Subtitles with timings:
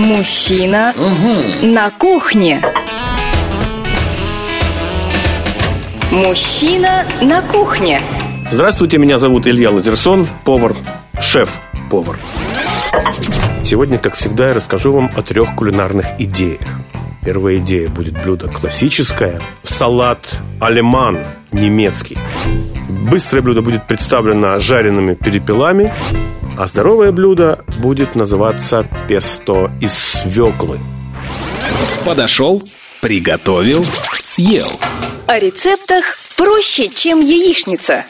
[0.00, 0.94] Мужчина
[1.60, 2.64] на кухне.
[6.10, 8.00] Мужчина на кухне.
[8.50, 10.74] Здравствуйте, меня зовут Илья Лазерсон, повар,
[11.20, 12.18] шеф-повар.
[13.62, 16.62] Сегодня, как всегда, я расскажу вам о трех кулинарных идеях.
[17.22, 21.18] Первая идея будет блюдо классическое– салат алеман
[21.52, 22.16] немецкий.
[22.88, 25.92] Быстрое блюдо будет представлено жареными перепелами,
[26.60, 30.78] а здоровое блюдо будет называться песто из свеклы.
[32.04, 32.62] Подошел,
[33.00, 33.82] приготовил,
[34.18, 34.68] съел.
[35.26, 38.04] О рецептах проще, чем яичница.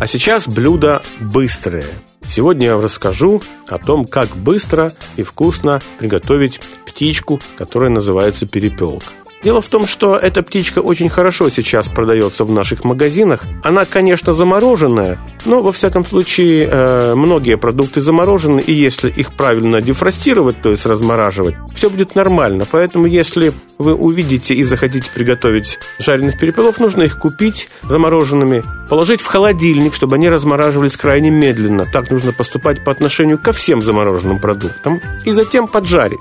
[0.00, 1.84] А сейчас блюдо быстрое.
[2.26, 9.04] Сегодня я вам расскажу о том, как быстро и вкусно приготовить птичку, которая называется перепелка.
[9.44, 13.42] Дело в том, что эта птичка очень хорошо сейчас продается в наших магазинах.
[13.62, 19.82] Она, конечно, замороженная, но, во всяком случае, э, многие продукты заморожены, и если их правильно
[19.82, 22.64] дефростировать, то есть размораживать, все будет нормально.
[22.70, 29.26] Поэтому, если вы увидите и захотите приготовить жареных перепелов, нужно их купить замороженными, положить в
[29.26, 31.84] холодильник, чтобы они размораживались крайне медленно.
[31.84, 35.02] Так нужно поступать по отношению ко всем замороженным продуктам.
[35.26, 36.20] И затем поджарить.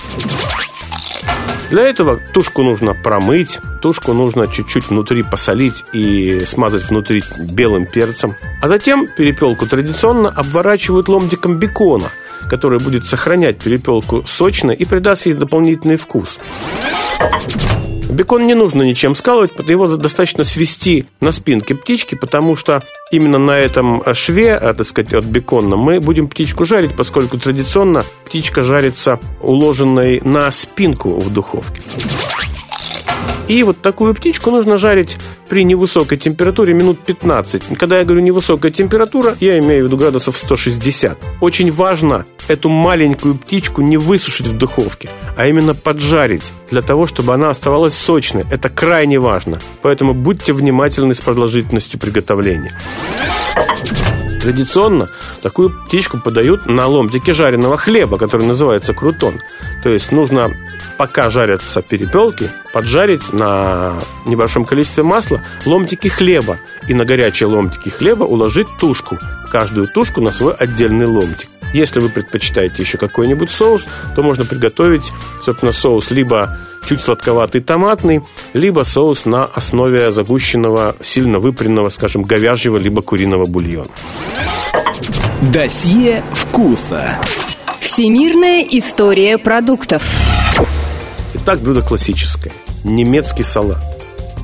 [1.73, 8.35] Для этого тушку нужно промыть, тушку нужно чуть-чуть внутри посолить и смазать внутри белым перцем.
[8.61, 12.11] А затем перепелку традиционно обворачивают ломтиком бекона,
[12.47, 16.37] который будет сохранять перепелку сочно и придаст ей дополнительный вкус.
[18.13, 23.57] Бекон не нужно ничем скалывать, его достаточно свести на спинке птички, потому что именно на
[23.57, 29.19] этом шве, э, так сказать, от бекона мы будем птичку жарить, поскольку традиционно птичка жарится
[29.41, 31.81] уложенной на спинку в духовке.
[33.47, 35.17] И вот такую птичку нужно жарить
[35.53, 37.77] при невысокой температуре минут 15.
[37.77, 41.15] Когда я говорю невысокая температура, я имею в виду градусов 160.
[41.41, 47.35] Очень важно эту маленькую птичку не высушить в духовке, а именно поджарить, для того, чтобы
[47.35, 48.45] она оставалась сочной.
[48.49, 49.59] Это крайне важно.
[49.83, 52.75] Поэтому будьте внимательны с продолжительностью приготовления.
[54.43, 55.07] Традиционно
[55.41, 59.39] такую птичку подают на ломтике жареного хлеба, который называется крутон.
[59.83, 60.51] То есть нужно,
[60.97, 63.93] пока жарятся перепелки, поджарить на
[64.25, 66.57] небольшом количестве масла ломтики хлеба.
[66.89, 69.17] И на горячие ломтики хлеба уложить тушку.
[69.49, 71.52] Каждую тушку на свой отдельный ломтик.
[71.73, 73.85] Если вы предпочитаете еще какой-нибудь соус,
[74.15, 75.11] то можно приготовить,
[75.43, 78.21] собственно, соус либо чуть сладковатый томатный,
[78.53, 83.89] либо соус на основе загущенного, сильно выпренного, скажем, говяжьего либо куриного бульона.
[85.41, 87.19] Досье вкуса.
[87.79, 90.03] Всемирная история продуктов.
[91.33, 92.53] Итак, блюдо классическое.
[92.83, 93.81] Немецкий салат.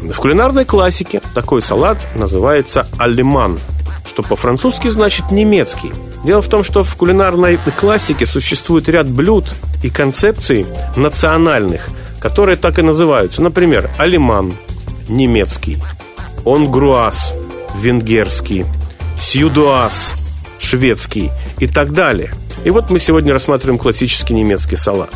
[0.02, 3.60] В кулинарной классике такой салат называется алиман,
[4.06, 5.92] что по-французски значит немецкий–
[6.24, 9.46] Дело в том, что в кулинарной классике существует ряд блюд
[9.84, 10.66] и концепций
[10.96, 13.42] национальных, которые так и называются.
[13.42, 14.54] Например, алиман–
[15.10, 15.78] немецкий,
[16.46, 17.34] онгруаз–
[17.76, 18.66] венгерский,
[19.20, 20.14] сьюдуаз–
[20.60, 22.32] шведский и так далее.
[22.66, 25.10] И вот мы сегодня рассматриваем классический немецкий салат.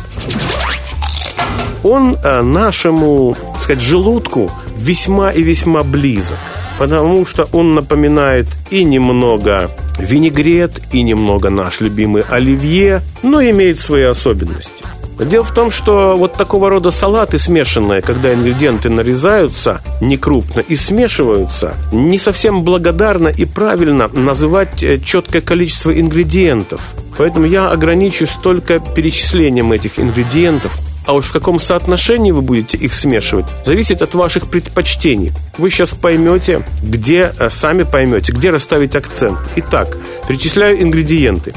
[1.82, 6.38] Он э, нашему, так сказать, желудку весьма и весьма близок,
[6.78, 14.02] потому что он напоминает и немного винегрет и немного наш любимый оливье, но имеет свои
[14.02, 14.84] особенности.
[15.18, 20.74] Дело в том, что вот такого рода салаты смешанные, когда ингредиенты нарезаются не крупно и
[20.74, 26.80] смешиваются, не совсем благодарно и правильно называть э, четкое количество ингредиентов.
[27.16, 30.76] Поэтому я ограничусь только перечислением этих ингредиентов,
[31.06, 35.32] а уж в каком соотношении вы будете их смешивать, зависит от ваших предпочтений.
[35.58, 39.38] Вы сейчас поймете, где, э, сами поймете, где расставить акцент.
[39.56, 41.52] Итак, перечисляю ингредиенты.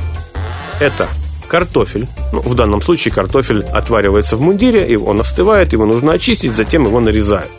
[0.80, 1.08] Это
[1.48, 2.08] картофель.
[2.34, 6.86] Ну, в данном случае картофель отваривается в мундире, и он остывает, его нужно очистить, затем
[6.86, 7.50] его нарезают.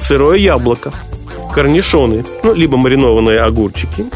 [0.00, 0.92] Сырое яблоко,
[1.54, 4.06] корнишоны, ну, либо маринованные огурчики,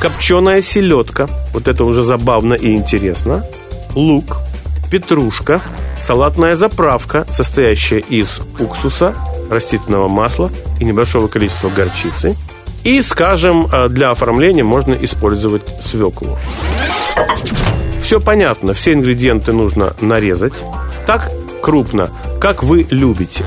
[0.00, 3.44] копченая селедка, вот это уже забавно и интересно,
[3.94, 4.38] лук,
[4.90, 5.60] петрушка,
[6.02, 9.14] салатная заправка, состоящая из уксуса,
[9.50, 10.50] растительного масла
[10.80, 12.36] и небольшого количества горчицы.
[12.84, 16.36] И, скажем, э, для оформления можно использовать свеклу.
[18.02, 20.54] Все понятно, все ингредиенты нужно нарезать
[21.06, 21.30] так
[21.62, 22.10] крупно,
[22.40, 23.44] как вы любите.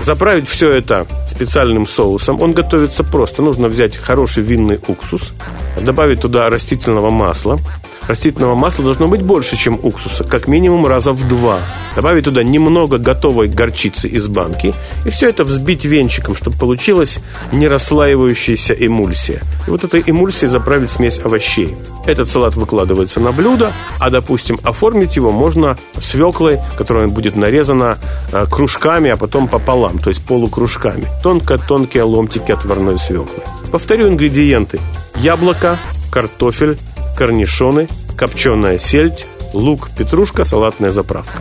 [0.00, 2.40] Заправить все это специальным соусом.
[2.40, 3.42] Он готовится просто.
[3.42, 5.32] Нужно взять хороший винный уксус,
[5.80, 7.58] добавить туда растительного масла,
[8.06, 11.60] растительного масла должно быть больше, чем уксуса, как минимум раза в два.
[11.94, 17.18] Добавить туда немного готовой горчицы из банки и все это взбить венчиком, чтобы получилась
[17.52, 19.40] нерасслаивающаяся эмульсия.
[19.66, 21.74] И вот этой эмульсией заправить смесь овощей.
[22.06, 27.98] Этот салат выкладывается на блюдо, а, допустим, оформить его можно свеклой, которая будет нарезана
[28.32, 31.06] э, кружками, а потом пополам, то есть полукружками.
[31.22, 33.42] Тонко-тонкие ломтики отварной свеклы.
[33.70, 34.80] Повторю ингредиенты.
[35.16, 35.78] Яблоко,
[36.10, 36.78] картофель,
[37.22, 37.86] корнишоны,
[38.16, 41.38] копченая сельдь, лук, петрушка, салатная заправка.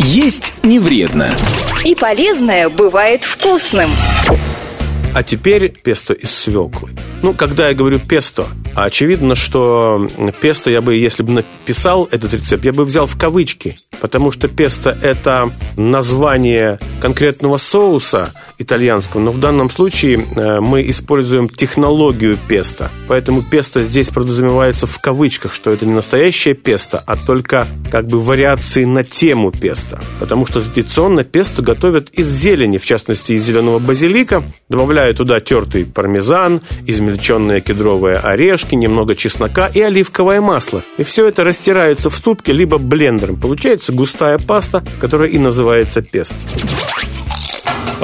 [0.00, 1.30] Есть не вредно.
[1.84, 3.88] И полезное бывает вкусным.
[5.14, 6.90] А теперь песто из свеклы.
[7.22, 10.08] Ну, когда я говорю песто, очевидно, что
[10.40, 14.48] песто я бы, если бы написал этот рецепт, я бы взял в кавычки, потому что
[14.48, 22.90] песто– это название конкретного соуса итальянского, но в данном случае э, мы используем технологию песто,
[23.08, 28.20] поэтому песто здесь подразумевается в кавычках, что это не настоящее песто, а только как бы
[28.20, 33.78] вариации на тему песто, потому что традиционно песто готовят из зелени, в частности из зеленого
[33.78, 40.82] базилика, добавляют туда тертый пармезан, измельченные кедровые орешки, немного чеснока и оливковое масло.
[40.98, 43.36] И все это растирается в ступке либо блендером.
[43.36, 46.34] Получается густая паста, которая и называется песто.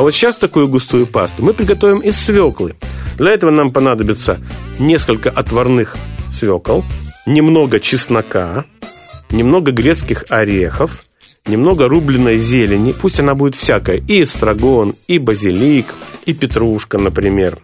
[0.01, 2.75] А вот сейчас такую густую пасту мы приготовим из свеклы.
[3.19, 4.41] Для этого нам понадобится
[4.79, 5.95] несколько отварных
[6.33, 6.87] свекол,
[7.27, 8.65] немного чеснока,
[9.31, 11.03] немного грецких орехов,
[11.45, 15.95] немного рубленой зелени, пусть она будет всякая, и эстрагон, и базилик,
[16.25, 17.59] и петрушка, например.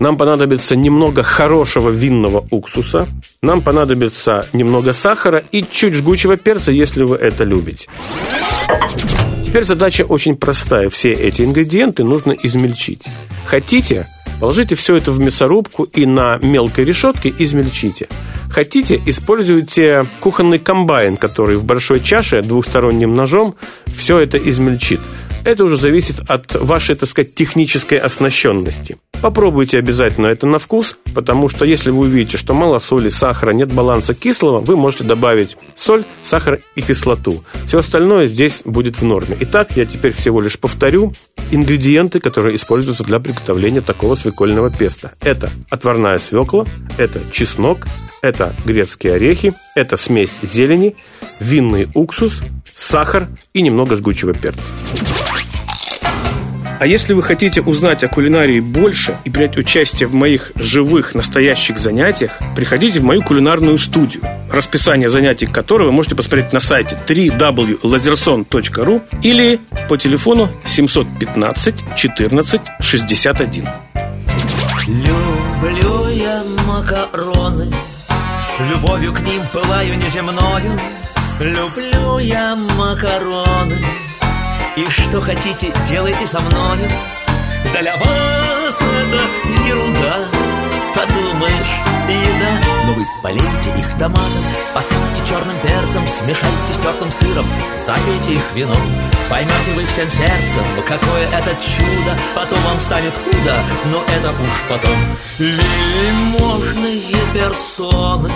[0.00, 3.06] Нам понадобится немного хорошего винного уксуса,
[3.42, 7.86] нам понадобится немного сахара и чуть жгучего перца, если вы это любите.
[9.52, 10.88] Теперь задача очень простая.
[10.88, 13.02] Все эти ингредиенты нужно измельчить.
[13.44, 14.06] Хотите,
[14.40, 18.08] положите все это в мясорубку и на мелкой решетке измельчите.
[18.48, 23.54] Хотите, используйте кухонный комбайн, который в большой чаше двухсторонним ножом
[23.94, 25.00] все это измельчит.
[25.44, 28.96] Это уже зависит от вашей, так сказать, технической оснащенности.
[29.20, 33.72] Попробуйте обязательно это на вкус, потому что если вы увидите, что мало соли, сахара, нет
[33.72, 37.44] баланса кислого, вы можете добавить соль, сахар и кислоту.
[37.66, 39.36] Все остальное здесь будет в норме.
[39.40, 41.12] Итак, я теперь всего лишь повторю
[41.52, 45.12] ингредиенты, которые используются для приготовления такого свекольного песта.
[45.20, 46.64] Это отварная свекла,
[46.98, 47.86] это чеснок,
[48.22, 50.96] это грецкие орехи, это смесь зелени,
[51.40, 52.40] винный уксус,
[52.74, 54.62] сахар и немного жгучего перца.
[56.82, 61.78] А если вы хотите узнать о кулинарии больше и принять участие в моих живых, настоящих
[61.78, 69.00] занятиях, приходите в мою кулинарную студию, расписание занятий которой вы можете посмотреть на сайте www.lazerson.ru
[69.22, 73.68] или по телефону 715 14 61.
[74.88, 77.72] Люблю я макароны,
[78.58, 80.80] любовью к ним пылаю неземною.
[81.38, 83.78] Люблю я макароны,
[84.76, 86.88] и что хотите, делайте со мною
[87.78, 89.20] Для вас это
[89.68, 90.14] ерунда.
[90.94, 92.60] Подумаешь, еда.
[92.86, 97.46] Но вы полейте их томатом Посыпьте черным перцем Смешайте с тертым сыром
[97.78, 98.80] Запейте их вином.
[99.28, 102.16] Поймете вы всем сердцем Какое это чудо.
[102.34, 103.56] Потом вам станет худо
[103.90, 104.96] Но это уж потом.
[105.38, 108.30] Вельможные персоны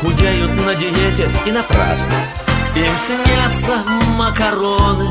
[0.00, 2.14] Худеют на диете и напрасно
[2.76, 3.82] им снятся
[4.16, 5.08] макароны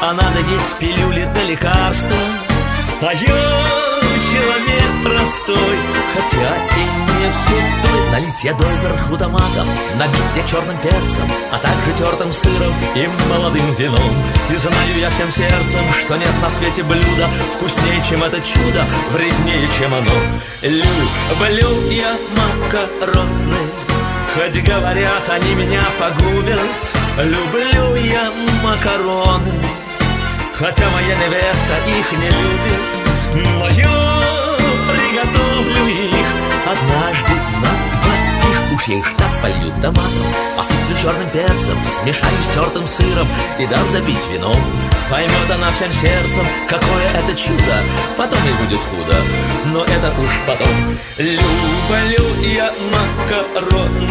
[0.00, 2.16] А надо есть пилюли для лекарства.
[3.00, 3.78] А я
[4.32, 5.78] человек простой
[6.14, 6.84] Хотя и
[7.18, 8.10] не худой.
[8.10, 9.66] Налить я доверху томатом
[9.98, 14.14] Набить я черным перцем А также тертым сыром и молодым вином.
[14.50, 19.68] И знаю я всем сердцем Что нет на свете блюда Вкуснее, чем это чудо Вреднее,
[19.78, 20.10] чем оно.
[20.62, 23.87] Люблю я макароны
[24.34, 26.60] Хоть говорят, они меня погубят.
[27.18, 28.30] Люблю я
[28.62, 29.52] макароны
[30.54, 33.46] Хотя моя невеста их не любит.
[33.46, 34.56] Но я
[34.88, 36.26] приготовлю их
[36.66, 37.57] однажды
[38.86, 43.26] их так полью томатом Посыплю черным перцем, смешаю с тертым сыром
[43.58, 44.56] И дам запить вином
[45.10, 47.76] Поймет она всем сердцем, какое это чудо
[48.16, 49.16] Потом ей будет худо,
[49.72, 50.68] но это уж потом.
[51.18, 54.08] Люблю я макароны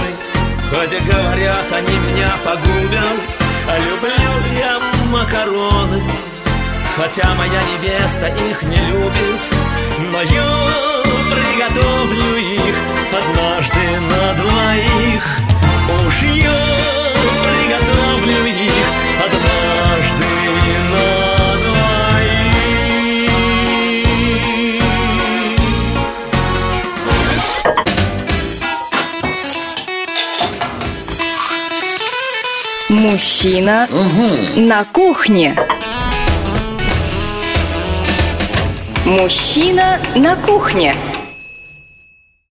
[0.69, 3.37] Хотя говорят, они меня погубят.
[3.67, 4.79] Люблю я
[5.11, 6.01] макароны
[6.95, 9.56] Хотя моя невеста их не любит
[9.99, 11.01] но я
[11.31, 12.75] приготовлю их
[13.11, 15.23] однажды на двоих
[16.07, 16.59] Уж я
[17.43, 18.87] приготовлю их
[19.25, 20.29] однажды
[20.91, 21.07] на
[21.65, 22.37] двоих
[32.89, 34.59] Мужчина угу.
[34.61, 35.57] на кухне.
[39.07, 40.93] Мужчина на кухне.